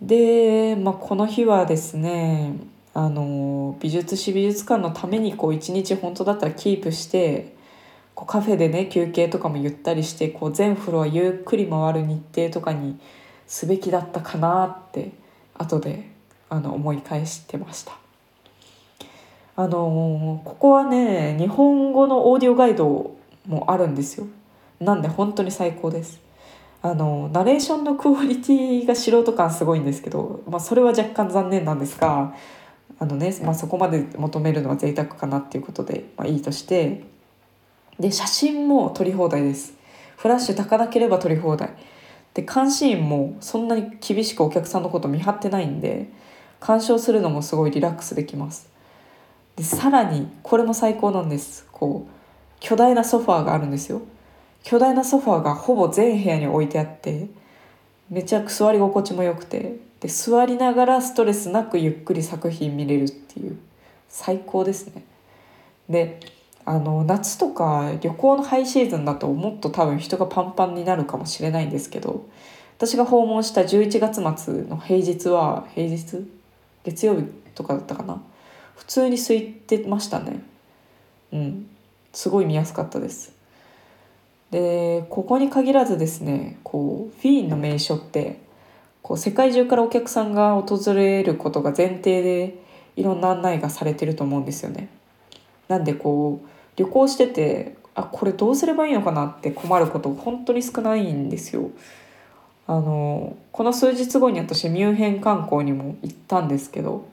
[0.00, 2.56] で、まあ、この日はですね
[2.94, 7.54] あの美術史美術館のためにこう一日本当だったらキープして
[8.14, 12.98] こうカフェでね休憩とかもゆったりしてこう全フロアゆっくり回る日程とかに
[13.46, 15.12] すべきだったかなって
[15.54, 16.10] 後で
[16.50, 17.92] あの思い返してました。
[19.54, 24.26] あのここはね日本語のオーディオガイドもあるんですよ。
[24.80, 26.20] なんで本当に最高です。
[26.82, 32.34] あのナレーションのクオリティが素人感すごいんですけど、まあ、それは若干残念なんですが
[33.02, 37.02] あのね、まあ、そこまで求めるのは贅沢かなっていうことで、まあ、いいとして。
[37.98, 39.74] で写真も撮り放題です。
[40.16, 41.70] フラッシュ高なければ撮り放題。
[42.32, 46.10] で監視員もそんなに厳しくお客さんのこと見張ってないんで
[46.60, 48.70] 鑑賞するのもすごいリラックスできます。
[49.56, 51.66] でさらにこれも最高なんです。
[51.72, 52.10] こう
[52.60, 54.00] 巨大なソファーがあるんですよ。
[54.62, 57.26] 巨大なソファーがほぼ全部屋に置いてあって
[58.08, 63.56] めちゃく座り心地も良くてで座りながらストレスなくゆっくり作品見れるっていう
[64.08, 65.04] 最高ですね。
[65.88, 66.18] で
[66.64, 72.26] あの夏とか旅行のハイシーズンだともっと多分人がパンパンになるかもしれないんですけど
[72.76, 76.26] 私が訪問した11月末の平日は平日？
[76.82, 77.22] 月曜日
[77.54, 78.20] とかだったかな？
[78.74, 80.42] 普通に空いてましたね。
[81.32, 81.68] うん。
[82.12, 83.32] すごい見やすかったです。
[84.50, 88.40] でここに限らずですねこうフィーンの名所って
[89.02, 92.62] こう世界中からお客さんが訪れることが前提で
[92.96, 94.88] いろんな案内がされてると思うんですよね。
[95.68, 101.70] なんでこう旅行しててあこれどうすればいいのかなって困ること本当に少ないんですよ。
[102.66, 107.04] あのこの数日後に私ミュンヘン観光にも行ったんですけど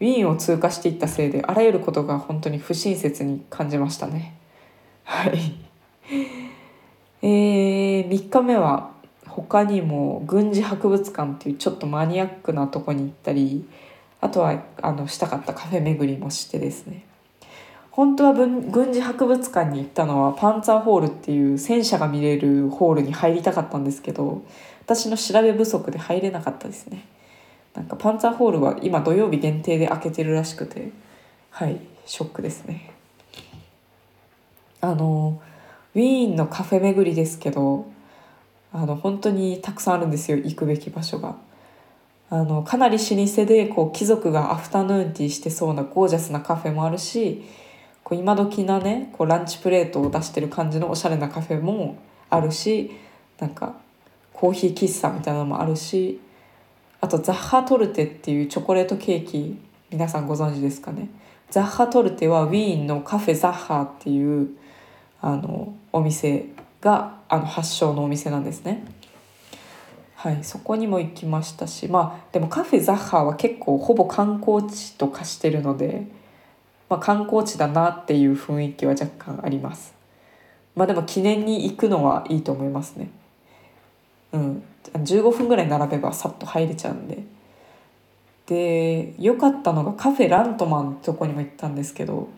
[0.00, 4.36] ウィーンを通過していったせいであらゆることが本当に不親切に感じましたね。
[5.04, 5.54] はい。
[7.22, 8.95] えー、3日目は
[9.36, 13.68] 他にも軍事博物館っていうちょっとマニアックなとこに行ったり
[14.22, 17.04] あとはあのしたかったカフェ巡りもしてですね。
[17.90, 24.42] 本当は軍事博物館に行ったのはパンツァーホールっていう戦車が見れるホールに入りたかったんですけど
[24.84, 27.04] 私の調べ不足で入れなかったですね。
[27.74, 30.92] なんかパンツァーホールは今土曜日限定で開けてるらしくて
[31.50, 32.90] はいショックですね。
[34.80, 35.40] あの
[35.94, 37.86] ウィーンのカフェ巡りですけど
[38.76, 41.36] あの本当にたくさんあるんですよ行くべき場所が。
[42.28, 47.44] あのかなり老舗でこう貴族がアフタヌーンティーしてそうなゴージャスなカフェもあるし
[48.02, 51.96] こう今時なねこうランチプレートを出してる感じのおしゃれなカフェも
[52.28, 52.90] あるし
[53.38, 53.76] なんか
[54.32, 56.20] コーヒー喫茶みたいなのもあるし
[57.00, 59.56] あとザッハトルテっていうチョコレートケーキ
[59.90, 61.08] 皆さんご存知ですかね
[61.50, 64.48] ザッハトルテはウィーンのカフェザッハっていう
[65.20, 66.46] あのお店
[66.86, 68.84] があの発祥のお店なんですね。
[70.14, 76.06] はい、そこにも行きましたしまあでもカフェザッハーは結構ほぼ観光地と化してるので、
[76.88, 79.94] まあ、観光地だなっていう雰囲気は若干あります。
[80.76, 83.10] まあでも記念に行くのはいいと思いますね。
[84.32, 84.62] うん。
[84.94, 87.24] 15分ぐらい並べばさっと入れちゃうんで。
[88.46, 92.28] で良かったのがカフェラントマンってとこにも行ったんですけど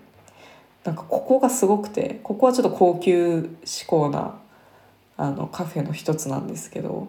[0.88, 4.38] なんかここがすごくてここはちょっと高級志向な
[5.18, 7.09] あのカフェの一つなんですけど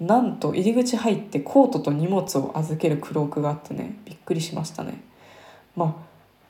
[0.00, 5.00] なんと入り口入ってコートと荷物を預けるクロークがあってねびっくりしましたね。
[5.76, 5.96] ま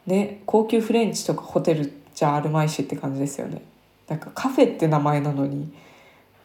[0.06, 3.60] あね高級フレンチとかホテルじゃあるまいしって感じですよね。
[4.08, 5.70] なんかカフェって名前なのに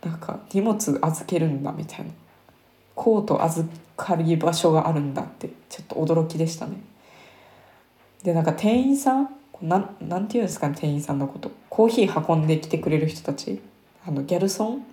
[0.04, 2.12] なんか荷物預けるんだみたいな。
[2.94, 6.74] コート預かり場所があるんだってちょっと驚きでしたね。
[8.22, 11.52] でなんか店員さんななんていうんですかね店員さんのこと。
[11.70, 13.62] コーヒー運んできてくれる人たち。
[14.06, 14.86] あのギャルソン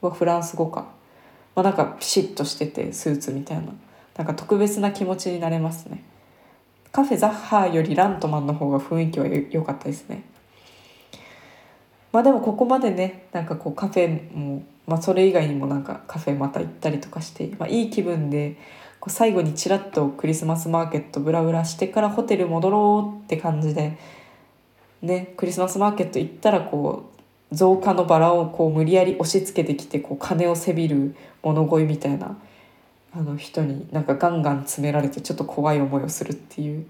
[0.00, 0.86] はフランス語か、
[1.54, 3.72] まあ、なんかピシッとしててスーツみたいな。
[4.16, 6.02] なんか特別な気持ちになれますね。
[6.90, 10.24] カフェザッハーよりラントマンの方が雰囲気は良かったですね。
[12.12, 18.56] まあでもここまでねなんかこうカフェも、まあ、それ以外にもなんかカフェまた行ったりとかして、まあ、いい気分で
[19.06, 23.96] こう最後にちらっとクリスマスマーケットブラブラしてからホテル戻ろうって感じで
[25.00, 27.08] ねクリスマスマーケット行ったらこ
[27.52, 31.14] う増加のバラをこう無理やり押し付けてきてこう金をせびる
[31.44, 32.36] 物乞いみたいな
[33.14, 36.86] あの人になんかガンガン詰められてちょっと怖い思いをするっていう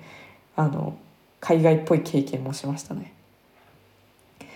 [0.56, 0.96] あの
[1.40, 3.12] 海外っぽい経験もしましたね。
[4.40, 4.46] っ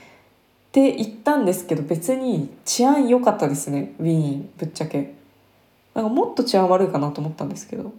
[0.72, 5.19] て言ったんですけど別に治安良かったですねウィーンぶっちゃけ。
[5.94, 7.92] なんかもっと治安悪いかなと思ったんですけど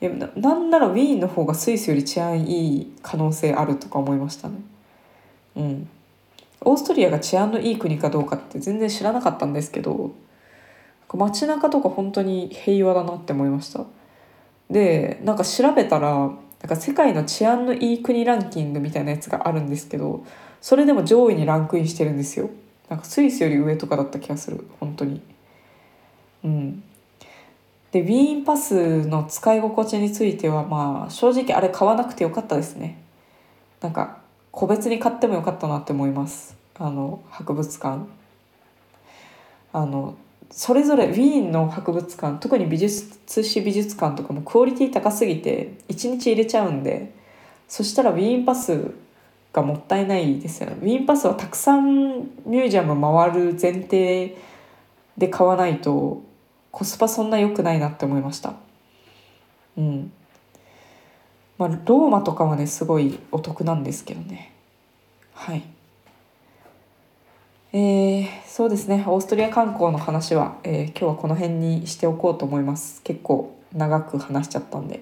[0.00, 4.56] いやなんならウィーンの方がスイスより治安いい可能性あるとか思いましたね。
[5.56, 5.88] うん。
[6.60, 10.12] オーストリアが治安のいい国かどうかって全然知らなかったんですけど
[11.12, 13.84] 街中とか本当に平和だなって思いました。
[14.70, 16.30] でなんか調べたらなん
[16.68, 20.24] か世界の治安のいい国ランキングみたいなやつがあるんですけど
[20.60, 22.50] それでも上位にランクインしてるんですよ。
[22.88, 24.66] なんかスイスより上とかだった気がする。
[24.80, 25.20] 本当に。
[26.44, 26.82] うん、
[27.90, 33.02] でウィーンパスの使い心地についてはまあ正直あれ買わなくてよかったですね。
[33.80, 34.18] なんか
[34.50, 36.56] 個別に買ってもよかったなって思います。
[36.78, 38.06] あの博物館。
[39.72, 40.16] あの
[40.50, 47.12] それぞれウィーンの博物館特に美術史美術館とかもクオリティ高すぎて1日入れちゃうんで
[47.66, 48.92] そしたらウィーンパス
[49.52, 50.76] がもったいないですよね。
[50.80, 54.36] ウィーンパスはたくさんミュージアム回る前提
[55.16, 56.22] で買わないと
[56.74, 58.54] コスパそんな良くないなって思いました。
[59.78, 60.12] うん。
[61.56, 64.52] まあローマとかはねすごいお得なんですけどね。
[65.34, 65.62] はい。
[67.72, 69.04] えー、そうですね。
[69.06, 73.02] オーストリア観光の話は、えー、今日はこの辺にしておこうと思います。
[73.02, 75.00] 結構長く話しちゃったんで。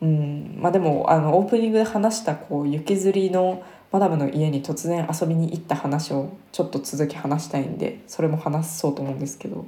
[0.00, 0.56] うん。
[0.58, 9.66] まあでもあのオープニングで話したこう雪吊りのマダムの家に突然遊びに行った話をちょっと続き話したいんでそれも話そうと思うんですけど。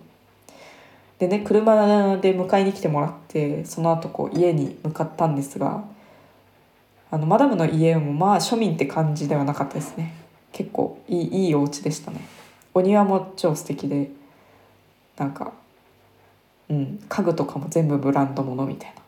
[1.21, 5.85] でね車で迎えに来てもらってその後こう家に向かったんですが
[7.11, 10.15] あのマダムの家もまあ庶民って感じではなかったですね。
[10.53, 12.21] 結構いいいいお家でしたね。
[12.73, 14.11] お庭も超素敵で
[15.19, 15.53] なんか
[16.71, 19.03] うん家具とかも全部ブランド物みたいな。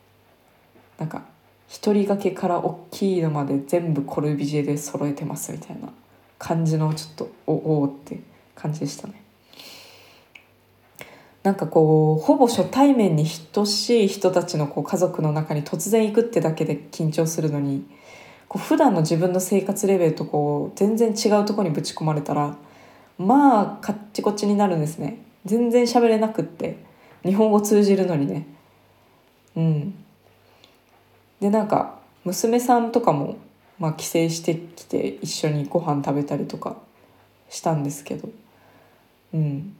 [0.98, 1.22] なんか
[1.66, 5.88] 一人掛けから大きいのまで全部コルビジェで揃えてますみたいな
[6.38, 8.20] 感じのちょっとおおって
[8.54, 9.21] 感じでしたね。
[11.42, 17.84] なんかこうほぼ初対面に等しい人たちのこう家族の中に突然行くってだけで緊張するのに
[18.46, 22.56] こう普段の自分の生活レベルとこう全然違うとこにぶち込まれたら
[23.18, 25.18] まあカッチコチになるんですね。
[25.44, 26.78] 全然喋れなくって
[27.24, 28.46] 日本語通じるのにね。
[29.56, 29.94] うん。
[31.40, 33.36] でなんか娘さんとかも、
[33.78, 36.76] まあ、帰省してきて一緒にご飯食べたりとか
[37.48, 38.28] したんですけど。
[39.34, 39.74] うん。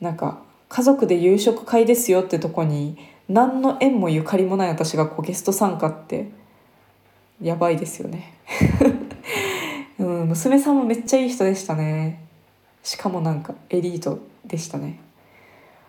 [0.00, 0.42] なんか
[0.72, 2.96] 家族で夕食会ですよってとこに
[3.28, 6.30] 何の縁もゆかりもない私がこうゲスト参加って
[7.42, 8.32] やばいですよね、
[10.00, 12.22] うん、娘さんもめっちゃいい人でしたね。
[12.82, 14.98] しかもなんかエリートでしたね。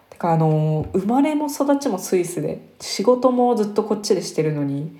[0.09, 4.97] てかあの生まれも育ちもスイスで仕事もずっとこっちでしてるのに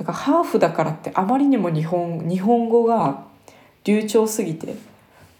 [0.00, 3.26] なんかハーフだからってあまりにも日本日本語が
[3.84, 4.74] 流暢すぎて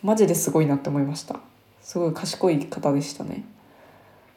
[0.05, 1.48] マジですごいなって思いました。
[1.89, 3.47] すごい賢い方でしたね。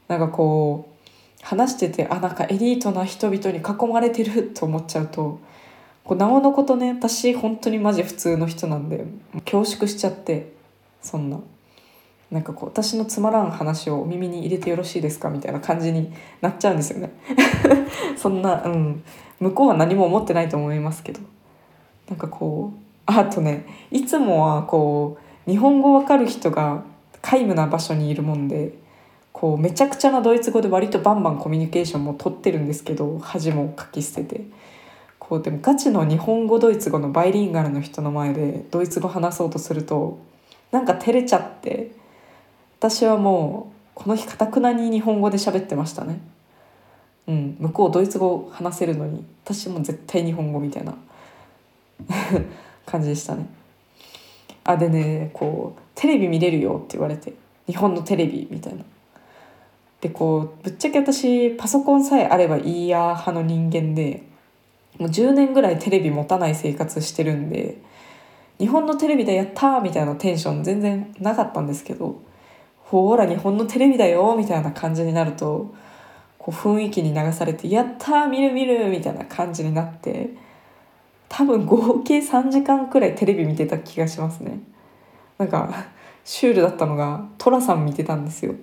[0.08, 5.41] なんかこう話しててあなんかエリートな人々に囲まれてると思っちゃうと
[6.06, 9.04] こうなおのことね私本当にマジ普通の人なんで
[9.43, 10.54] 恐縮しちゃって
[11.02, 11.41] そんな。
[12.32, 17.12] なんかこう私のつまらん話をお耳に入れてよろしいですかみたいな感じになっちゃうんですよね。
[18.16, 19.04] そんなうん。
[19.41, 21.20] 向こうは何も思ってないと思いますけど。
[22.08, 26.89] なんかこうあとねいつもはこう日本語わかる人が
[27.22, 28.74] 皆無な場所にいるもんで
[29.34, 34.45] こうめちゃくちゃなドイツ語で割とバンバンコミュニケーションも取ってるんですけど恥もかき捨てて
[35.19, 40.19] こうでもガチの日本語ドイツ語のバイリンガルの人の前でドイツ語話そうとすると
[40.72, 41.91] なんか照れちゃって
[42.80, 46.19] 私はもうこの日かたくなに日本語で喋ってましたね。
[47.28, 50.95] うん、向こうドイツ語話せるのに私も絶対日本語みたいな
[52.86, 53.47] 感じでしたね。
[54.64, 57.34] あでねこう「テレビ見れるよ」って言われて
[57.68, 58.84] 日本のテレビみたいな。
[60.01, 64.24] でこうぶっちゃけ私パソコンさえあればいいや派の人間で
[64.97, 67.78] もう10年ぐらいテレビ持たない生活してるんで
[68.57, 72.20] 日本のテレビでやったみたいなテンション全然なかったんですけど
[72.78, 75.74] ほら日本のテレビだよみたいな感じになると
[76.38, 80.32] こう雰囲気に流されてやった見る見るみたいな感じになって
[81.34, 84.59] 多分合計3時間くらいテレビ見てた気がしますね。
[85.38, 85.86] なんか
[86.25, 88.55] シュールだったのが寅さん見てたんですよ。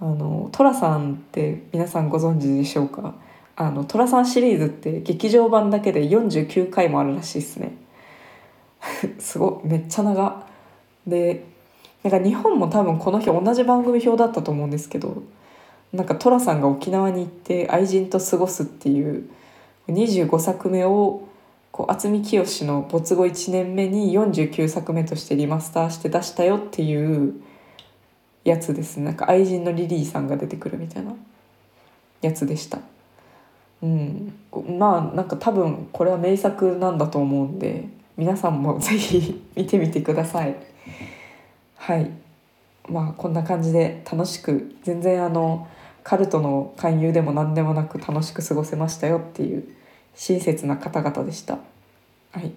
[0.00, 3.14] あの寅さんって皆さんご存知でしょうか？
[3.54, 7.76] あの寅さんシリーズって劇場版だけで49回もあるらしいですね。
[9.20, 10.42] すごいめっちゃ長。
[11.06, 11.44] で
[12.02, 15.22] なんか日本も多分この日同じ番組表だったと思うんですけど
[15.92, 19.28] なんか寅さんが沖縄に行って愛人と過ごすっていう
[19.86, 21.22] 25作目を
[21.74, 27.34] こう渥美清の没後1年目に49作目としてリマスターして出したよっていう
[28.44, 29.00] やつです。
[29.00, 31.16] なんか愛人のリリーさんが出てくるみたいな
[32.22, 32.78] やつでした。
[33.82, 34.32] うん。
[34.78, 40.54] まあなんか多分これは名作なんだと思うんで皆さんもぜひ 見てみてください。
[41.74, 42.08] はい。
[42.88, 45.66] まあこんな感じで楽しく全然あの
[46.04, 49.64] カルトの勧誘でも何でもなく楽しく過ごせましたよっていう
[50.14, 51.58] 親切な方々でした。
[52.32, 52.52] はい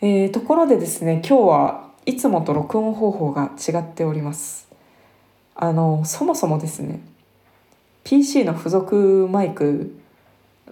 [0.00, 4.68] えー、ところでですね今日はいつもと録音方法が違っております。
[5.54, 7.00] あのそもそもですね
[8.04, 9.98] PC の付属マイク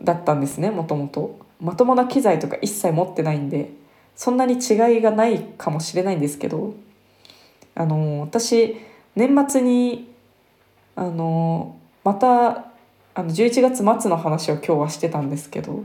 [0.02, 1.44] だったんですねもともと。
[1.60, 3.70] まともな機材とか一切持ってないんで
[4.16, 6.74] そんなに違いがないかもしれないんですけど
[7.74, 8.76] あの私
[9.16, 10.12] 年末に
[10.94, 12.66] あのまた
[13.16, 15.84] あの11月末の話を今日はしてたんですけど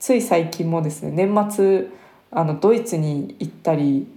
[0.00, 1.86] つい最近もですね年末
[2.32, 4.08] あのドイツに行ったり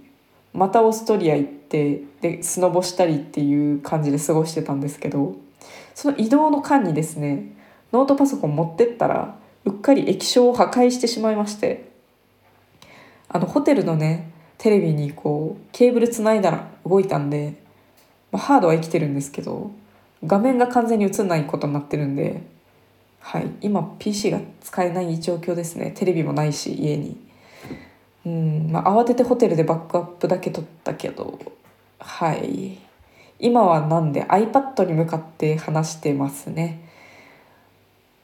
[0.52, 5.36] またオーストリア行ってでスノボしたりっていう感じで過ごしてたんですけど
[5.94, 7.52] その移動の間にですね
[7.92, 11.88] ノートパソコン持ってったらうっかり液晶を破壊してしまいまして
[13.28, 17.54] あのホテルのねテレビにこうケーブルつないだら動いたんで、
[18.32, 19.70] まあ、ハードは生きてるんですけど
[20.26, 22.42] 画面が完全に映んないことになってるんで
[23.20, 23.50] はい。
[23.60, 25.92] 今 PC が使えない状況ですね。
[25.94, 27.16] テレビもないし家に。
[28.26, 28.68] うん。
[28.72, 31.38] まあ慌ててホテルでバックアップだけ取ったけど
[31.98, 32.78] はい。
[33.38, 36.88] 今はなんで iPad に向かって話してますね。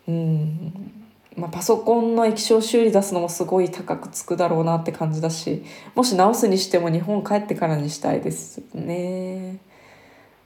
[0.08, 1.02] うん。
[1.36, 9.58] まあ、パソコンの液晶修理出すのもすごい高くつくだろうなって感じだしもし直すにしても日本帰ってからにしたいですね。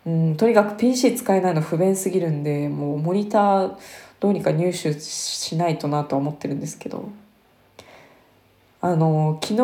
[0.07, 3.75] うんとにかく PC 使えないの不便すぎるんでもうモニター
[4.19, 7.09] どうにか入手しないとなとは思ってるんですけど。
[8.83, 9.61] あの昨日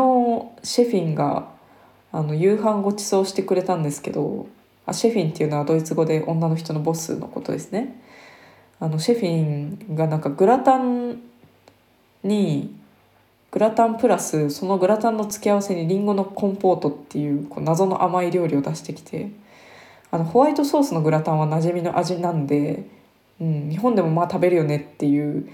[0.62, 1.48] シェフィンが
[2.12, 4.46] あの夕飯ごちそうしてくれたんですけど
[4.84, 8.00] あシェフィンっていうのはドイツ語で女の人のボスのことですね。
[8.78, 11.22] あのシェフィンがなんかグラタン
[12.22, 12.76] に
[13.50, 19.30] グラタンプラスそのグラタンの付け合わせにりんごのコンポートっていうこう謎の甘い料理を出してきて
[20.10, 22.86] あのホワイトソースのグラタンは馴染みの味なんで、
[23.40, 25.48] うん、日本でもまあ食べるよねっていう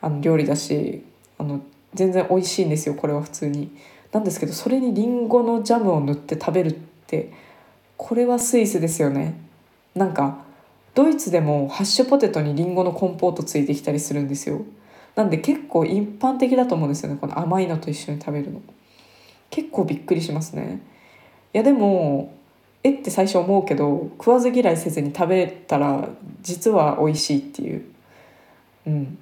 [0.00, 1.04] あの料理だし
[1.38, 1.60] あの
[1.94, 3.76] 全然美味しいんですよこれは普通に。
[4.12, 6.72] なんですけどそれにりんごのジャムを塗って食べるっ
[7.06, 7.32] て
[7.96, 9.34] これはスイスですよね。
[9.94, 10.46] なんか
[10.96, 14.62] ドイツでもハッシュポテトにりんごのコンポートついてきたりするんですよ
[15.14, 18.62] なんで結構一般的だと思うんですよねこの甘いのと一緒に食べるの
[19.50, 20.80] 結構びっくりしますね
[21.52, 22.32] いやでも
[22.86, 26.08] えって最初思うけど食わず嫌いせずに食べたら
[26.42, 27.84] 実は美味しいっていう。
[28.86, 29.18] うん。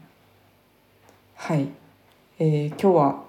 [1.35, 1.69] はい、
[2.39, 3.23] えー、今日は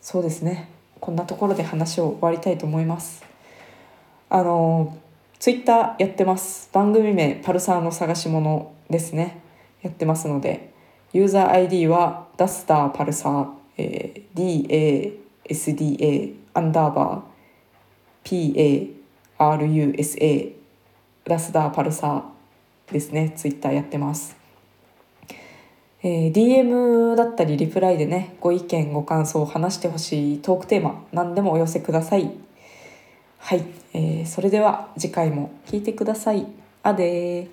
[0.00, 0.68] そうですね。
[1.00, 3.24] こんなところで話を終わりたいと思います。
[4.28, 6.68] あのーツイッターやってます。
[6.70, 9.40] 番組名パルサーの探し物ですね。
[9.80, 10.74] やってますので、
[11.14, 13.48] ユーザー ID はダスターパルサー、
[13.78, 18.99] えー、DASDA アンダーバー
[19.40, 20.52] RUSA
[21.24, 23.32] ラスダーパルサーですね。
[23.36, 24.36] ツイッターやってます。
[26.02, 32.30] えー、DM だったりリプライでねご意見ご感想を話してほしいトークテーマ何でもお寄せください
[33.38, 36.46] はい、えー、それでは次回も聴いてください。
[36.82, 37.48] あで